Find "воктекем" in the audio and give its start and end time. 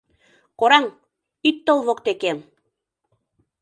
1.87-2.37